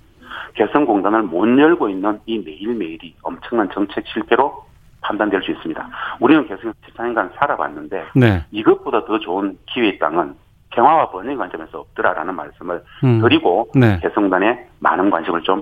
[0.53, 4.63] 개성공단을 못 열고 있는 이 매일매일이 엄청난 정책 실패로
[5.01, 5.89] 판단될 수 있습니다.
[6.19, 8.45] 우리는 계속 14년간 살아봤는데 네.
[8.51, 10.35] 이것보다 더 좋은 기회의 땅은
[10.71, 13.21] 평화와 번영의 관점에서 없더라라는 말씀을 음.
[13.21, 13.99] 드리고 네.
[14.01, 15.61] 개성단에 많은 관심을 좀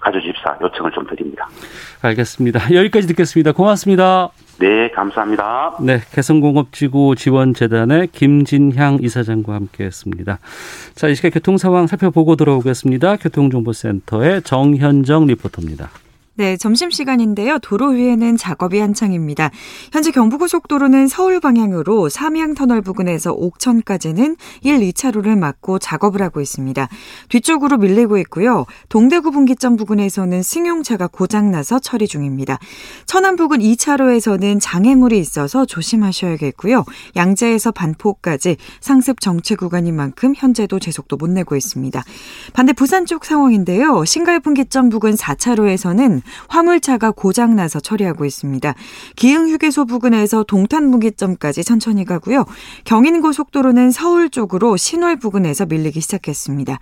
[0.00, 1.48] 가져주십사 요청을 좀 드립니다.
[2.02, 2.60] 알겠습니다.
[2.74, 3.52] 여기까지 듣겠습니다.
[3.52, 4.30] 고맙습니다.
[4.58, 5.76] 네, 감사합니다.
[5.80, 10.38] 네, 개성공업지구 지원재단의 김진향 이사장과 함께했습니다.
[10.94, 13.16] 자, 이 시각 교통 상황 살펴보고 들어오겠습니다.
[13.16, 15.90] 교통정보센터의 정현정 리포터입니다.
[16.38, 17.58] 네, 점심시간인데요.
[17.58, 19.50] 도로 위에는 작업이 한창입니다.
[19.92, 26.88] 현재 경부고속도로는 서울 방향으로 삼양터널 부근에서 옥천까지는 1, 2차로를 막고 작업을 하고 있습니다.
[27.28, 28.66] 뒤쪽으로 밀리고 있고요.
[28.88, 32.60] 동대구 분기점 부근에서는 승용차가 고장나서 처리 중입니다.
[33.04, 36.84] 천안 부근 2차로에서는 장애물이 있어서 조심하셔야겠고요.
[37.16, 42.00] 양재에서 반포까지 상습 정체 구간인 만큼 현재도 제속도 못 내고 있습니다.
[42.52, 44.04] 반대 부산 쪽 상황인데요.
[44.04, 48.74] 신갈 분기점 부근 4차로에서는 화물차가 고장나서 처리하고 있습니다.
[49.16, 52.44] 기흥 휴게소 부근에서 동탄 분기점까지 천천히 가고요.
[52.84, 56.78] 경인고속도로는 서울 쪽으로 신월 부근에서 밀리기 시작했습니다.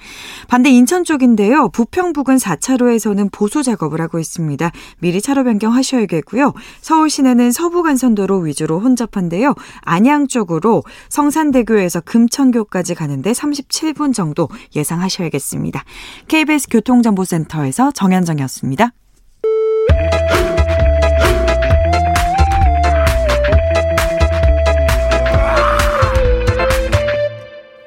[0.48, 1.68] 반대 인천 쪽인데요.
[1.70, 4.70] 부평 부근 4차로에서는 보수 작업을 하고 있습니다.
[4.98, 6.52] 미리 차로 변경하셔야겠고요.
[6.80, 9.54] 서울 시내는 서부 간선도로 위주로 혼잡한데요.
[9.82, 15.84] 안양 쪽으로 성산대교에서 금천교까지 가는데 37분 정도 예상하셔야겠습니다.
[16.28, 18.92] KBS 교통정보센터에서 정현정이었습니다.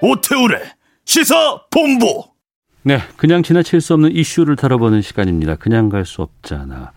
[0.01, 0.62] 오태우래
[1.05, 2.23] 시사 본부.
[2.83, 5.55] 네, 그냥 지나칠 수 없는 이슈를 다뤄보는 시간입니다.
[5.55, 6.91] 그냥 갈 수 없잖아.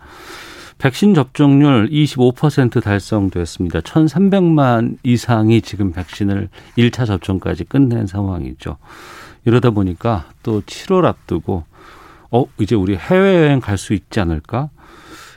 [0.77, 3.81] 백신 접종률 25% 달성됐습니다.
[3.81, 8.77] 1,300만 이상이 지금 백신을 1차 접종까지 끝낸 상황이죠.
[9.45, 11.63] 이러다 보니까 또 7월 앞두고
[12.31, 14.69] 어, 이제 우리 해외여행 갈 수 있지 않을까?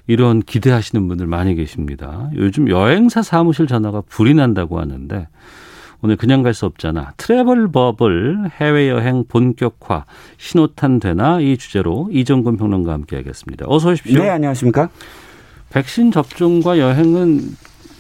[0.09, 2.31] 이런 기대하시는 분들 많이 계십니다.
[2.35, 5.29] 요즘 여행사 사무실 전화가 불이 난다고 하는데
[6.03, 7.13] 오늘 그냥 갈 수 없잖아.
[7.17, 10.05] 트래블 버블 해외여행 본격화
[10.39, 13.67] 신호탄 되나 이 주제로 이정근 평론가와 함께하겠습니다.
[13.69, 14.23] 어서 오십시오.
[14.23, 14.89] 네, 안녕하십니까?
[15.71, 17.41] 백신 접종과 여행은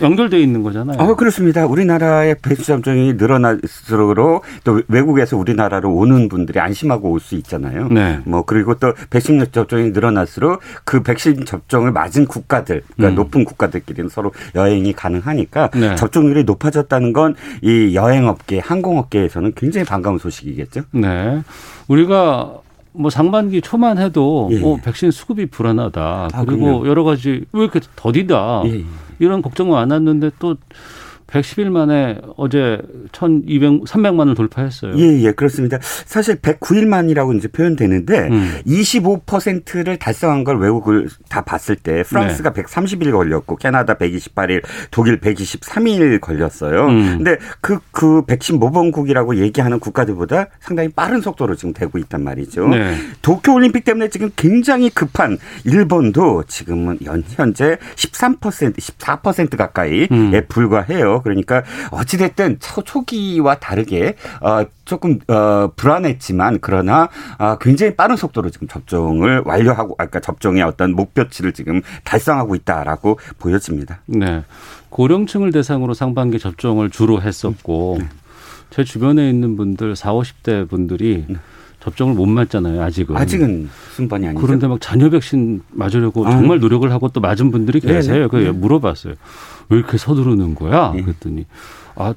[0.00, 0.98] 연결돼 있는 거잖아요.
[0.98, 1.66] 어, 그렇습니다.
[1.66, 7.88] 우리나라의 백신 접종이 늘어날수록 또 외국에서 우리나라로 오는 분들이 안심하고 올 수 있잖아요.
[7.88, 8.20] 네.
[8.24, 13.24] 뭐 그리고 또 백신 접종이 늘어날수록 그 백신 접종을 맞은 국가들, 그러니까 음.
[13.24, 15.94] 높은 국가들끼리는 서로 여행이 가능하니까 네.
[15.96, 20.82] 접종률이 높아졌다는 건 이 여행업계, 항공업계에서는 굉장히 반가운 소식이겠죠.
[20.92, 21.40] 네.
[21.88, 22.58] 우리가
[22.92, 24.62] 뭐 상반기 초만 해도 예, 예.
[24.64, 26.28] 어, 백신 수급이 불안하다.
[26.32, 26.86] 아, 그리고 그럼요.
[26.88, 28.62] 여러 가지 왜 이렇게 더디다.
[28.66, 28.84] 예, 예.
[29.18, 30.56] 이런 걱정은 많았는데 또
[31.26, 32.78] 110일 만에 어제
[33.12, 34.96] 1,200, 300만을 돌파했어요.
[34.96, 35.78] 예, 예, 그렇습니다.
[35.80, 38.60] 사실 109일 만이라고 이제 표현되는데 음.
[38.66, 42.62] 25%를 달성한 걸 외국을 다 봤을 때 프랑스가 네.
[42.62, 46.86] 130일 걸렸고 캐나다 128일, 독일 123일 걸렸어요.
[46.86, 47.16] 음.
[47.18, 52.68] 근데 그, 그 백신 모범국이라고 얘기하는 국가들보다 상당히 빠른 속도로 지금 되고 있단 말이죠.
[52.68, 52.96] 네.
[53.22, 60.32] 도쿄올림픽 때문에 지금 굉장히 급한 일본도 지금은 연, 현재 13%, 14% 가까이에 음.
[60.48, 61.15] 불과해요.
[61.22, 68.68] 그러니까 어찌됐든 초, 초기와 다르게 어, 조금 어, 불안했지만 그러나 어, 굉장히 빠른 속도로 지금
[68.68, 74.00] 접종을 완료하고 아까 접종의 어떤 목표치를 지금 달성하고 있다라고 보여집니다.
[74.06, 74.44] 네.
[74.90, 77.98] 고령층을 대상으로 상반기 접종을 주로 했었고
[78.70, 81.26] 제 주변에 있는 분들 4, 50대 분들이
[81.80, 82.82] 접종을 못 맞잖아요.
[82.82, 83.16] 아직은.
[83.16, 84.44] 아직은 순번이 아니죠.
[84.44, 86.32] 그런데 막 자녀 백신 맞으려고 아.
[86.32, 87.94] 정말 노력을 하고 또 맞은 분들이 네네.
[87.94, 88.28] 계세요.
[88.28, 88.50] 네.
[88.50, 89.14] 물어봤어요.
[89.68, 90.92] 왜 이렇게 서두르는 거야?
[90.94, 91.02] 네.
[91.02, 91.46] 그랬더니
[91.94, 92.14] 아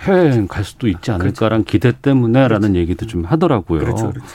[0.00, 3.80] 해외여행 갈 수도 있지 않을까라는 기대 때문에라는 얘기도 좀 하더라고요.
[3.80, 4.28] 그렇죠, 그렇죠.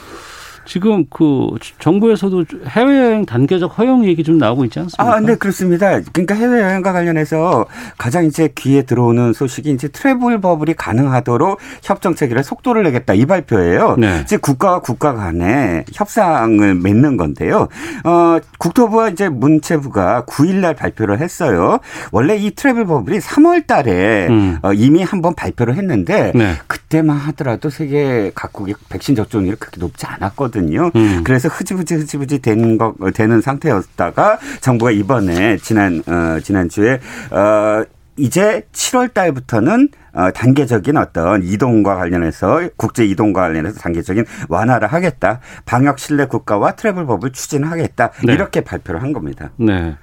[0.64, 1.48] 지금 그
[1.78, 5.16] 정부에서도 해외여행 단계적 허용 얘기 좀 나오고 있지 않습니까?
[5.16, 6.00] 아, 네, 그렇습니다.
[6.12, 7.66] 그러니까 해외여행과 관련해서
[7.98, 13.96] 가장 이제 귀에 들어오는 소식이 이제 travel bubble이 가능하도록 협정 체결에 속도를 내겠다 이 발표예요.
[13.98, 14.20] 네.
[14.22, 17.68] 이제 국가와 국가 간에 협상을 맺는 건데요.
[18.04, 21.78] 어, 국토부와 이제 문체부가 9일 날 발표를 했어요.
[22.12, 24.58] 원래 이 travel bubble이 3월 달에 음.
[24.62, 26.54] 어, 이미 한번 발표를 했는데 네.
[26.66, 30.53] 그때만 하더라도 세계 각국의 백신 접종률이 그렇게 높지 않았거든요.
[30.94, 31.22] 음.
[31.24, 37.84] 그래서 흐지부지 흐지부지 되는 거 되는 상태였다가 정부가 이번에 지난 어 지난 주에 어
[38.16, 45.40] 이제 7월 달부터는 어, 단계적인 어떤 이동과 관련해서 국제 이동과 관련해서 단계적인 완화를 하겠다.
[45.64, 48.12] 방역 신뢰 국가와 트래블 법을 추진하겠다.
[48.24, 48.32] 네.
[48.32, 49.50] 이렇게 발표를 한 겁니다.
[49.56, 49.96] 네.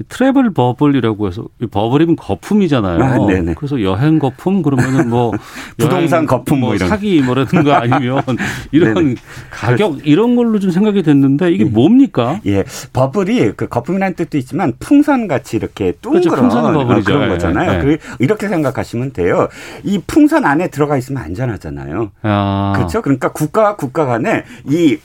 [0.00, 3.04] 이 트래블 버블이라고 해서 이 버블이면 거품이잖아요.
[3.04, 3.54] 아, 네네.
[3.54, 5.30] 그래서 여행 거품 그러면은 뭐
[5.76, 8.22] 부동산 거품 뭐 이런 사기 뭐라든가 아니면
[8.72, 9.14] 이런 네네.
[9.50, 12.40] 가격 이런 걸로 좀 생각이 됐는데 이게 뭡니까?
[12.46, 16.62] 예, 버블이 그 거품이라는 뜻도 있지만 풍선 같이 이렇게 둥그런 그렇죠.
[16.62, 17.12] 버블이죠.
[17.12, 17.78] 어, 그런 예, 거잖아요.
[17.78, 17.82] 예.
[17.82, 19.48] 그 이렇게 생각하시면 돼요.
[19.84, 22.10] 이 풍선 안에 들어가 있으면 안전하잖아요.
[22.22, 23.02] 아, 그렇죠.
[23.02, 24.96] 그러니까 국가와 국가 간에 이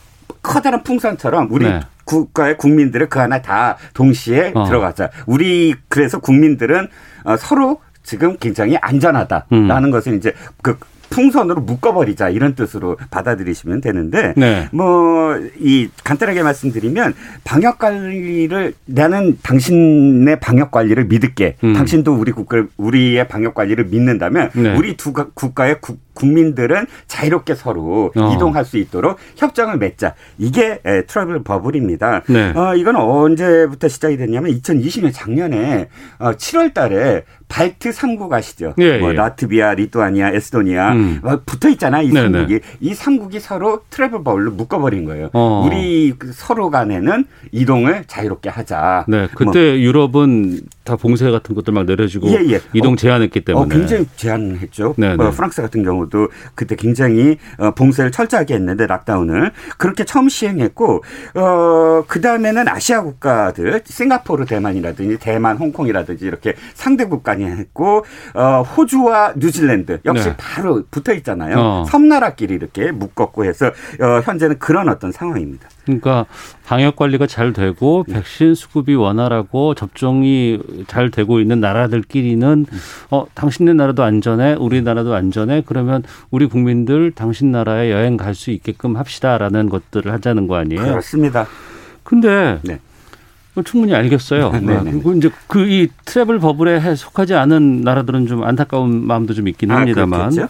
[0.42, 1.82] 커다란 풍선처럼 우리 네.
[2.06, 4.64] 국가의 국민들을 그 안에 다 동시에 어.
[4.66, 5.10] 들어가자.
[5.26, 6.88] 우리 그래서 국민들은
[7.26, 9.92] 어, 서로 지금 굉장히 안전하다라는 음.
[9.92, 10.78] 것을 이제 그
[11.10, 14.68] 풍선으로 묶어버리자 이런 뜻으로 받아들이시면 되는데 네.
[14.72, 17.14] 뭐이 간단하게 말씀드리면
[17.44, 21.58] 방역 관리를 나는 당신의 방역 관리를 믿을게.
[21.64, 21.74] 음.
[21.74, 24.76] 당신도 우리 국가 우리의 방역 관리를 믿는다면 네.
[24.78, 28.34] 우리 두 가- 국가의 국, 국민들은 자유롭게 서로 어.
[28.34, 30.16] 이동할 수 있도록 협정을 맺자.
[30.38, 32.24] 이게 에, travel bubble입니다.
[32.30, 32.54] 네.
[32.56, 35.90] 어, 이건 언제부터 시작이 됐냐면 2020년 작년에
[36.20, 37.24] 어, 7월 달에
[37.56, 38.74] 발트 3국 아시죠?
[38.80, 39.14] 예, 뭐 예.
[39.14, 41.22] 라트비아, 리투아니아, 에스토니아 음.
[41.24, 42.02] 어, 붙어 있잖아.
[42.02, 42.48] 이 네네.
[42.48, 42.62] 3국이.
[42.82, 45.30] 이 3국이 서로 travel bubble로 묶어버린 거예요.
[45.32, 45.64] 어.
[45.66, 49.06] 우리 그 서로 간에는 이동을 자유롭게 하자.
[49.08, 49.20] 네.
[49.20, 52.62] 뭐, 그때 유럽은 다 봉쇄 같은 것들 막 내려주고 예, 예.
[52.74, 53.66] 이동 어, 제한했기 때문에.
[53.66, 54.96] 어, 굉장히 제한했죠.
[54.98, 55.16] 네네.
[55.16, 61.04] 뭐 프랑스 같은 경우도 그때 굉장히 어, 봉쇄를 철저하게 했는데 락다운을 그렇게 처음 시행했고
[61.36, 68.62] 어, 그 다음에는 아시아 국가들 싱가포르 대만이라든지 대만 홍콩이라든지 이렇게 상대 국 간이 했고 어,
[68.62, 70.36] 호주와 뉴질랜드 역시 네.
[70.38, 71.56] 바로 붙어 있잖아요.
[71.58, 71.86] 어.
[71.88, 75.70] 섬나라끼리 이렇게 묶었고 해서 어, 현재는 그런 어떤 상황입니다.
[75.86, 76.26] 그러니까
[76.66, 78.16] 방역 관리가 잘 되고 네.
[78.16, 82.66] 백신 수급이 원활하고 접종이 잘 되고 있는 나라들끼리는
[83.12, 88.98] 어 당신네 나라도 안전해 우리나라도 안전해 그러면 우리 국민들 당신 나라에 여행 갈 수 있게끔
[88.98, 90.82] 합시다라는 것들을 하자는 거 아니에요.
[90.82, 91.48] 그렇습니다.
[92.04, 92.80] 근데 네.
[93.56, 94.52] 그거 충분히 알겠어요.
[94.60, 94.92] 네, 네, 네.
[94.92, 99.78] 그리고 이제 그 이 트래블 버블에 속하지 않은 나라들은 좀 안타까운 마음도 좀 있긴 아,
[99.78, 100.30] 합니다만.
[100.30, 100.48] 그렇겠죠?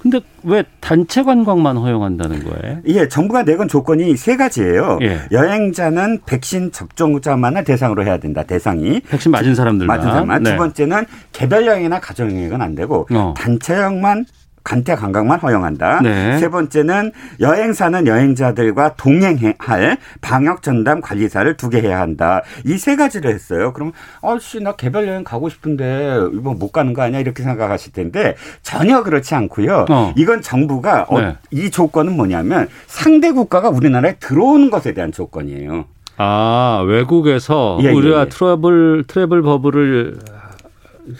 [0.00, 2.78] 근데 왜 단체 관광만 허용한다는 거예요?
[2.86, 4.98] 예, 정부가 내건 조건이 세 가지예요.
[5.02, 5.20] 예.
[5.32, 8.44] 여행자는 백신 접종자만을 대상으로 해야 된다.
[8.44, 9.00] 대상이.
[9.00, 9.96] 백신 맞은 사람들만.
[9.96, 10.42] 맞은 사람만.
[10.44, 10.50] 네.
[10.52, 13.34] 두 번째는 개별 여행이나 가정 여행은 안 되고 어.
[13.36, 14.24] 단체 여행만
[14.68, 16.00] 간태 관광만 허용한다.
[16.02, 16.38] 네.
[16.38, 22.42] 세 번째는 여행사는 여행자들과 동행할 방역 전담 관리사를 두게 해야 한다.
[22.66, 23.72] 이 세 가지를 했어요.
[23.72, 28.34] 그럼 아씨 나 개별 여행 가고 싶은데 이번 못 가는 거 아니야 이렇게 생각하실 텐데
[28.62, 29.86] 전혀 그렇지 않고요.
[29.88, 30.12] 어.
[30.16, 31.36] 이건 정부가 어, 네.
[31.50, 35.86] 이 조건은 뭐냐면 상대 국가가 우리나라에 들어오는 것에 대한 조건이에요.
[36.18, 38.28] 아 외국에서 예, 예, 우리가 예.
[38.28, 40.18] travel travel bubble을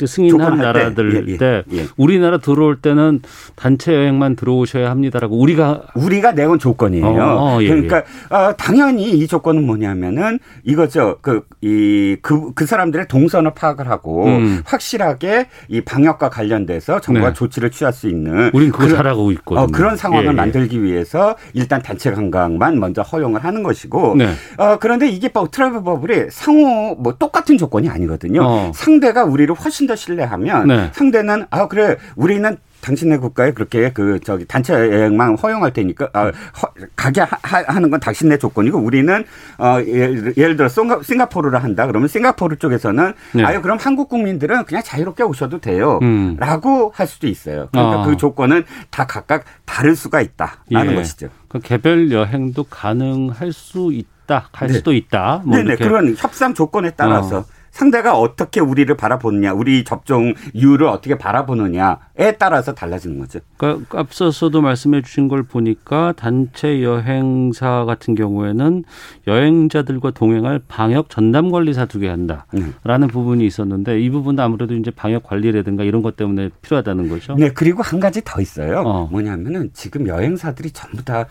[0.07, 1.87] 승인한 조건할 때, 나라들 예, 예, 때 예.
[1.97, 3.21] 우리나라 들어올 때는
[3.57, 7.07] 단체 여행만 들어오셔야 합니다라고 우리가 우리가 내건 조건이에요.
[7.07, 7.99] 어, 어, 예, 그러니까
[8.31, 11.19] 어, 당연히 이 조건은 뭐냐면은 이거죠.
[11.23, 14.63] 그이그그 사람들의 동선을 파악을 하고 음.
[14.65, 17.35] 확실하게 이 방역과 관련돼서 정부가 네.
[17.35, 19.65] 조치를 취할 수 있는 우린 그거 그런- 잘하고 있거든요.
[19.65, 20.29] 어, 그런 상황을.
[20.33, 24.29] 만들기 위해서 일단 단체 관광만 먼저 허용을 하는 것이고 네.
[24.57, 28.43] 어, 그런데 이게 뭐 트래블 버블이 상호 뭐 똑같은 조건이 아니거든요.
[28.45, 28.73] 어.
[28.75, 30.91] 상대가 우리를 훨씬 더 신뢰하면 네.
[30.93, 36.73] 상대는 아 그래 우리는 당신네 국가에 그렇게 그 저기 단체 여행만 허용할 테니까 아, 허-
[36.95, 39.25] 가게 하, 하는 건 당신네 조건이고 우리는
[39.59, 43.45] 어 예를, 예를 들어 싱가, 싱가포르를 한다 그러면 싱가포르 쪽에서는 네.
[43.45, 45.99] 아유 그럼 한국 국민들은 그냥 자유롭게 오셔도 돼요.
[46.03, 46.37] 음.
[46.39, 47.69] 라고 할 수도 있어요.
[47.73, 48.07] 그러니까 아.
[48.07, 50.95] 그 조건은 다 각각 다를 수가 있다라는 예.
[50.95, 51.29] 것이죠.
[51.49, 54.75] 그 개별 여행도 가능할 수 있다, 갈 네.
[54.75, 55.43] 수도 있다.
[55.45, 55.77] 뭐 네네.
[55.77, 57.45] 그런 협상 조건에 따라서 어.
[57.71, 63.41] 상대가 어떻게 우리를 바라보느냐, 우리 접종 이유를 어떻게 바라보느냐에 따라서 달라지는 거죠.
[63.57, 68.85] 그러니까 앞서서도 말씀해 주신 걸 보니까 단체 여행사 같은 경우에는
[69.27, 73.07] 여행자들과 동행할 방역 전담 관리사 두게 한다라는 네.
[73.07, 77.35] 부분이 있었는데 이 부분도 아무래도 이제 방역 관리라든가 이런 것 때문에 필요하다는 거죠.
[77.35, 78.81] 네, 그리고 한 가지 더 있어요.
[78.81, 79.09] 어.
[79.11, 81.27] 뭐냐면은 지금 여행사들이 전부 다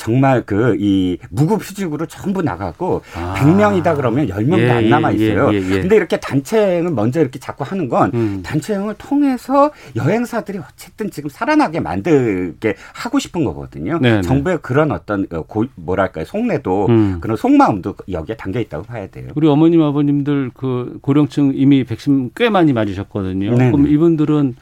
[0.00, 3.34] 정말 그 이 무급 휴직으로 전부 나가고 아.
[3.36, 5.50] 100명이다 그러면 10명도 예, 안 남아 있어요.
[5.52, 8.42] 예, 예, 예, 근데 이렇게 단체여행을 먼저 이렇게 자꾸 하는 건 음.
[8.42, 13.98] 단체여행을 통해서 여행사들이 어쨌든 지금 살아나게 만들게 하고 싶은 거거든요.
[13.98, 14.16] 네네.
[14.16, 14.22] 네.
[14.22, 17.18] 정부의 그런 어떤 어, 고, 뭐랄까요 속내도 음.
[17.20, 19.28] 그런 속마음도 여기에 담겨 있다고 봐야 돼요.
[19.34, 23.54] 우리 어머님 아버님들 그 고령층 이미 백신 꽤 많이 맞으셨거든요.
[23.56, 23.70] 네네.
[23.70, 24.56] 그럼 이분들은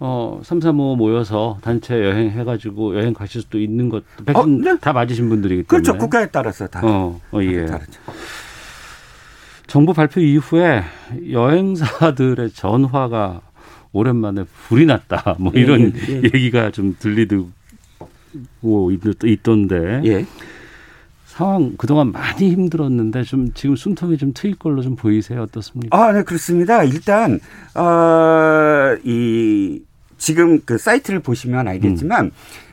[0.00, 4.46] 어, 3, 3, 5 모여서 단체 여행 해가지고 여행 가실 수도 있는 것도 백신 어,
[4.46, 4.78] 네.
[4.80, 5.82] 다 맞으신 분들이기 때문에.
[5.82, 5.98] 그렇죠.
[5.98, 6.80] 국가에 따라서 다.
[6.84, 7.64] 어, 어 예.
[7.64, 8.00] 다르죠.
[9.66, 10.82] 정부 발표 이후에
[11.30, 13.40] 여행사들의 전화가
[13.92, 15.36] 오랜만에 불이 났다.
[15.38, 16.22] 뭐 예, 이런 예, 예, 예.
[16.24, 17.50] 얘기가 좀 들리고
[19.24, 20.02] 있던데.
[20.04, 20.26] 예.
[21.34, 25.96] 상황 그동안 많이 힘들었는데 좀 지금 숨통이 좀 트일 걸로 좀 보이세요 어떻습니까?
[25.98, 26.84] 아, 네 그렇습니다.
[26.84, 27.40] 일단
[27.74, 29.82] 어 이
[30.16, 32.26] 지금 그 사이트를 보시면 알겠지만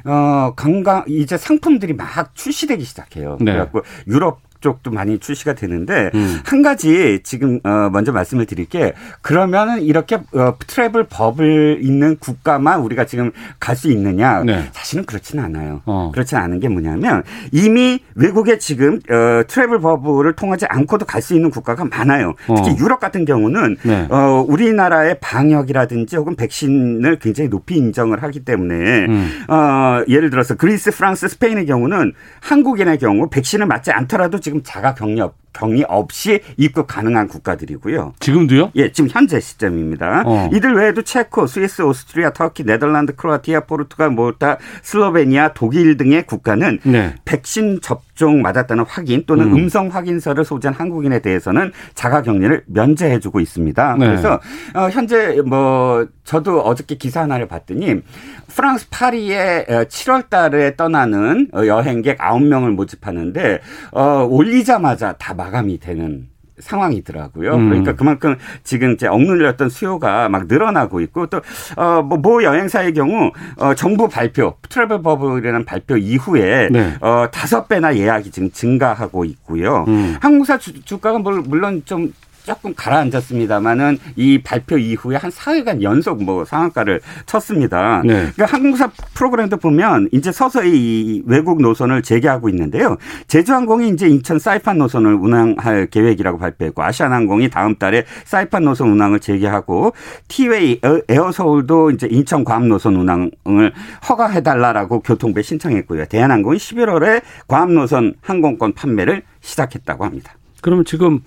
[0.06, 0.10] 음.
[0.10, 3.38] 어 관광 이제 상품들이 막 출시되기 시작해요.
[3.42, 3.52] 네.
[3.54, 6.40] 그래갖고 유럽 쪽도 많이 출시가 되는데 음.
[6.46, 12.80] 한 가지 지금 어 먼저 말씀을 드릴 게 그러면은 이렇게 어 travel bubble 있는 국가만
[12.82, 14.70] 우리가 지금 갈 수 있느냐 네.
[14.74, 15.82] 사실은 그렇지는 않아요.
[15.86, 16.12] 어.
[16.14, 21.50] 그렇지 않은 게 뭐냐면 이미 외국에 지금 어 travel bubble을 통하지 않고도 갈 수 있는
[21.50, 22.36] 국가가 많아요.
[22.46, 22.76] 특히 어.
[22.80, 24.08] 유럽 같은 경우는 네.
[24.10, 29.46] 어 우리나라의 방역이라든지 혹은 백신을 굉장히 높이 인정을 하기 때문에 음.
[29.48, 34.94] 어 예를 들어서 그리스, 프랑스, 스페인의 경우는 한국인의 경우 백신을 맞지 않더라도 지금 지금 자가
[34.94, 38.14] 격려 격리 없이 입국 가능한 국가들이고요.
[38.20, 38.72] 지금도요?
[38.76, 40.24] 예, 지금 현재 시점입니다.
[40.26, 40.50] 어.
[40.54, 47.16] 이들 외에도 체코, 스위스, 오스트리아, 터키, 네덜란드, 크로아티아, 포르투갈, 몰타, 슬로베니아, 독일 등의 국가는 네.
[47.26, 49.70] 백신 접종 맞았다는 확인 또는 음.
[49.70, 53.96] 성 확인서를 소지한 한국인에 대해서는 자가 격리를 면제해 주고 있습니다.
[53.98, 54.06] 네.
[54.06, 54.40] 그래서
[54.76, 58.02] 어, 현재 뭐 저도 어저께 기사 하나를 봤더니
[58.48, 63.60] 프랑스 파리에 7월 달에 떠나는 어, 여행객 9명을 모집하는데
[63.92, 66.28] 어 올리자마자 다 마감이 되는
[66.60, 67.56] 상황이더라고요.
[67.56, 67.70] 음.
[67.70, 74.08] 그러니까 그만큼 지금 이제 억눌렸던 수요가 막 늘어나고 있고 또어뭐 모 여행사의 경우 어 정부
[74.08, 76.96] 발표 트래블 버블이라는 발표 이후에 네.
[77.02, 79.86] 어 다섯 배나 예약이 지금 증가하고 있고요.
[79.88, 80.16] 음.
[80.22, 82.14] 항공사 주, 주가가 물론 좀
[82.46, 88.02] 조금 가라앉았습니다만은 이 발표 이후에 한 4일간 연속 뭐 상한가를 쳤습니다.
[88.04, 88.32] 네.
[88.34, 92.98] 그러니까 항공사 프로그램도 보면 이제 서서히 이 외국 노선을 재개하고 있는데요.
[93.28, 99.94] 제주항공이 이제 인천 사이판 노선을 운항할 계획이라고 발표했고 아시아나항공이 다음 달에 사이판 노선 운항을 재개하고
[100.28, 103.74] 티웨이 에어서울도 이제 인천 괌 노선 운항을
[104.08, 106.06] 허가해 달라라고 교통부에 신청했고요.
[106.06, 110.34] 대한항공이 11월에 괌 노선 항공권 판매를 시작했다고 합니다.
[110.62, 111.22] 그러면 지금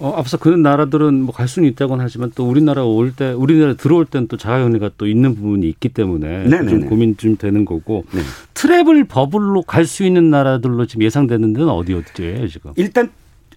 [0.00, 4.04] 어, 앞서 그 나라들은 뭐 갈 수는 있다고는 하지만 또 우리나라 올 때, 우리나라 들어올
[4.06, 6.68] 때는 또 자가격리가 또 있는 부분이 있기 때문에 네네네.
[6.70, 8.20] 좀 고민 좀 되는 거고 네.
[8.54, 12.72] travel bubble로 갈 수 있는 나라들로 지금 예상되는 데는 어디 어디예요 지금?
[12.76, 13.10] 일단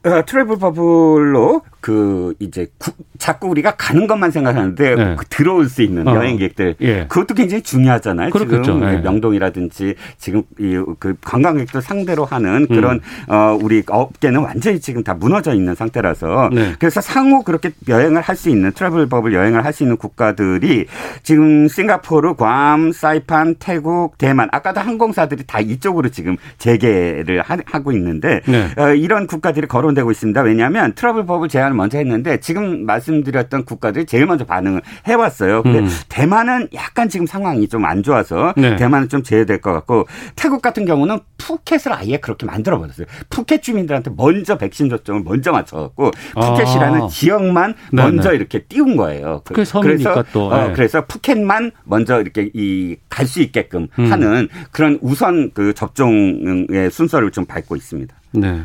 [0.05, 5.15] 어, travel bubble로 그 이제 구, 자꾸 우리가 가는 것만 생각하는데 네.
[5.17, 6.15] 그 들어올 수 있는 어.
[6.15, 7.05] 여행객들 예.
[7.09, 8.29] 그것도 굉장히 중요하잖아요.
[8.29, 8.63] 그렇겠죠.
[8.63, 9.01] 지금 네.
[9.01, 12.75] 명동이라든지 지금 이 그 관광객들 상대로 하는 음.
[12.75, 13.33] 그런 음.
[13.33, 16.73] 어 우리 업계는 완전히 지금 다 무너져 있는 상태라서 네.
[16.79, 20.85] 그래서 상호 그렇게 여행을 할 수 있는 travel bubble 여행을 할 수 있는 국가들이
[21.21, 28.39] 지금 싱가포르, 괌, 사이판, 태국, 대만 아까도 항공사들이 다 이쪽으로 지금 재개를 하 고 있는데
[28.47, 28.69] 네.
[28.77, 30.41] 어, 이런 국가들이 거론되고 있습니다.
[30.41, 35.63] 왜냐하면 travel bubble 제한 제안을 먼저 했는데 지금 말씀드렸던 국가들이 제일 먼저 반응을 해왔어요.
[35.63, 35.89] 근데 음.
[36.09, 38.77] 대만은 약간 지금 상황이 좀 안 좋아서 네.
[38.77, 40.07] 대만은 좀 제외될 것 같고
[40.37, 43.05] 태국 같은 경우는 푸켓을 아예 그렇게 만들어 버렸어요.
[43.29, 47.07] 푸켓 주민들한테 먼저 백신 접종을 먼저 맞춰갖고 푸켓이라는 아.
[47.07, 48.37] 지역만 네 먼저 네.
[48.37, 49.41] 이렇게 띄운 거예요.
[49.43, 50.45] 푸켓 그래서 또.
[50.47, 50.73] 어, 네.
[50.73, 54.11] 그래서 푸켓만 먼저 이렇게 이 갈 수 있게끔 음.
[54.11, 58.15] 하는 그런 우선 그 접종의 순서를 좀 밟고 있습니다.
[58.33, 58.61] 네.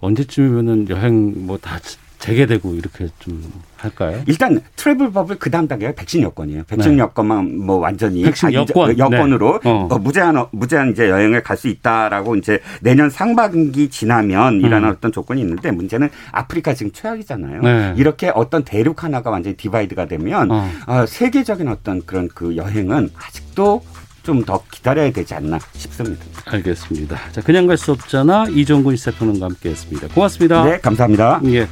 [0.00, 1.78] 언제쯤이면은 여행 뭐 다
[2.20, 3.42] 재개되고 이렇게 좀
[3.76, 4.22] 할까요?
[4.26, 6.64] 일단 travel bubble 그 다음 단계가 백신 여권이에요.
[6.68, 6.98] 백신 네.
[6.98, 9.70] 여권만 뭐 완전히 백신 여권 여권으로 네.
[9.70, 9.88] 어.
[9.90, 9.98] 어.
[9.98, 14.94] 무제한 무제한 이제 여행을 갈 수 있다라고 이제 내년 상반기 지나면 이라는 음.
[14.94, 17.60] 어떤 조건이 있는데 문제는 아프리카 지금 최악이잖아요.
[17.60, 17.94] 네.
[17.98, 20.66] 이렇게 어떤 대륙 하나가 완전히 divide가 되면 어.
[20.86, 23.82] 어, 세계적인 어떤 그런 그 여행은 아직도
[24.22, 26.24] 좀 더 기다려야 되지 않나 싶습니다.
[26.46, 27.18] 알겠습니다.
[27.32, 28.46] 자, 그냥 갈 수 없잖아.
[28.50, 30.08] 이종근 시사평론가 함께 했습니다.
[30.08, 30.64] 고맙습니다.
[30.64, 31.40] 네, 감사합니다.
[31.46, 31.66] 예.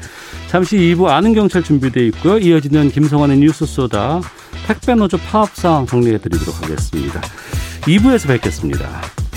[0.48, 2.38] 잠시 2부 아는 경찰 준비되어 있고요.
[2.38, 4.20] 이어지는 김성환의 뉴스 소다
[4.66, 7.20] 택배 노조 파업 상황 정리해 드리도록 하겠습니다.
[7.82, 9.27] 2부에서 뵙겠습니다.